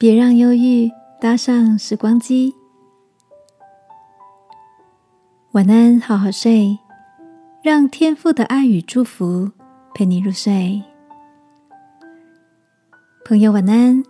[0.00, 0.90] 别让忧郁
[1.20, 2.54] 搭上时光机。
[5.52, 6.78] 晚安，好好睡，
[7.62, 9.50] 让天父的爱与祝福
[9.94, 10.82] 陪你入睡。
[13.26, 14.02] 朋友，晚安。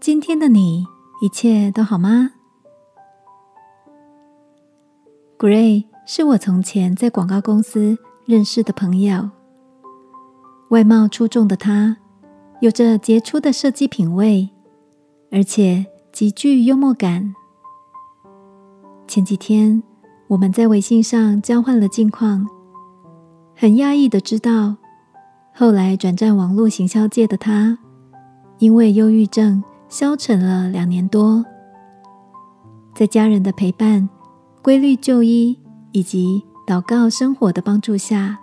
[0.00, 0.86] 今天的你
[1.20, 2.30] 一切都好吗
[5.36, 9.28] ？Gray 是我从前在广告公司认识的朋友，
[10.70, 11.98] 外貌出众的他，
[12.60, 14.48] 有着杰出的设计品味。
[15.34, 17.34] 而且极具幽默感。
[19.08, 19.82] 前几天
[20.28, 22.46] 我们在微信上交换了近况，
[23.56, 24.76] 很压抑的知道，
[25.52, 27.76] 后来转战网络行销界的他，
[28.58, 31.44] 因为忧郁症消沉了两年多，
[32.94, 34.08] 在家人的陪伴、
[34.62, 35.58] 规律就医
[35.90, 38.38] 以及祷告生活的帮助下，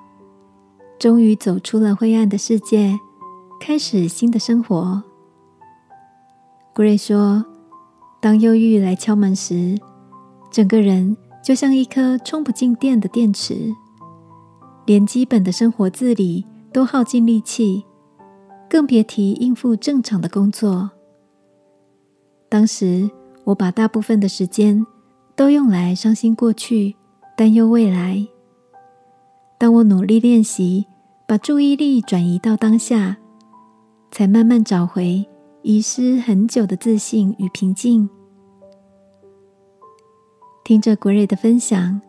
[0.99, 2.99] 终于走出了灰暗的世界，
[3.61, 5.01] 开始新的生活。
[6.73, 7.45] Gray 说
[8.21, 9.77] ：“当忧郁来敲门时，
[10.49, 13.73] 整个人就像一颗充不进电的电池，
[14.85, 17.83] 连基本的生活自理都耗尽力气，
[18.69, 20.89] 更别提应付正常的工作。
[22.47, 23.09] 当时
[23.43, 24.85] 我把大部分的时间
[25.35, 26.95] 都用来伤心过去、
[27.35, 28.25] 担忧未来。
[29.57, 30.85] 当我努力练习，
[31.27, 33.17] 把注意力转移到当下，
[34.09, 35.27] 才慢慢找回。”
[35.63, 38.09] 遗失很久的自信与平静。
[40.63, 42.01] 听着国瑞的分享，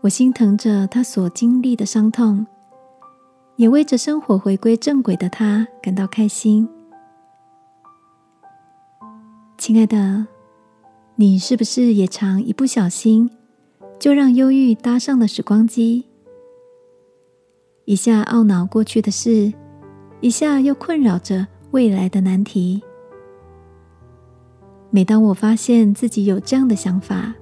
[0.00, 2.44] 我心疼着他所经历的伤痛，
[3.54, 6.68] 也为着生活回归正轨的他感到开心。
[9.56, 10.26] 亲爱的，
[11.14, 13.30] 你是不是也常一不小心
[14.00, 16.06] 就让忧郁搭上了时光机？
[17.84, 19.52] 一下懊恼过去的事，
[20.20, 21.46] 一下又困扰着。
[21.72, 22.82] 未来的难题。
[24.90, 27.34] 每当我发现自己有这样的想法，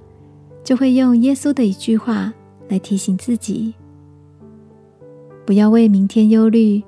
[0.63, 2.33] 就会用耶稣的一句话
[2.69, 3.73] 来提醒自己：
[5.45, 6.81] 不要为明天忧虑，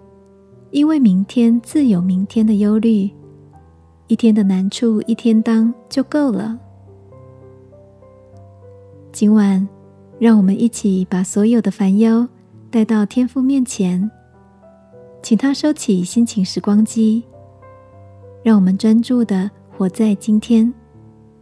[0.72, 3.12] 因为明天自有明天的忧虑。
[4.08, 6.58] 一天的难处一天当就够了。
[9.12, 9.68] 今晚，
[10.18, 12.26] 让我们一起把所有的烦忧
[12.72, 14.10] 带到天父面前，
[15.22, 17.24] 请他收起心情时光机。
[18.44, 20.72] 让我们专注的活在今天，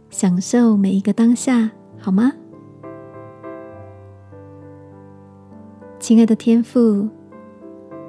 [0.08, 1.68] 享受每一个当下，
[1.98, 2.32] 好吗？
[5.98, 7.08] 亲爱的天父，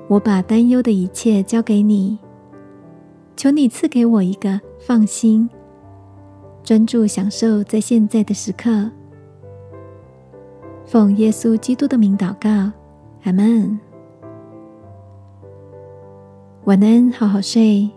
[0.08, 2.20] 我把担忧的一切交给你，
[3.36, 5.50] 求你赐给我一个放心、
[6.64, 8.92] 专注享受在现在的时刻。
[10.86, 12.72] 奉耶稣基督的名祷告，
[13.24, 13.80] 阿门。
[16.66, 17.90] 晚安，好好睡。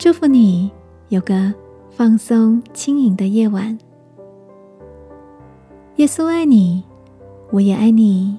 [0.00, 0.70] 祝福你
[1.10, 1.52] 有个
[1.90, 3.78] 放松、轻盈的夜晚。
[5.96, 6.82] 耶稣爱你，
[7.50, 8.38] 我也爱你。